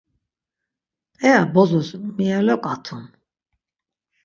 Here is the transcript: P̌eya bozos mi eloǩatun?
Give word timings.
P̌eya 1.17 1.39
bozos 1.53 1.89
mi 2.15 2.25
eloǩatun? 2.37 3.05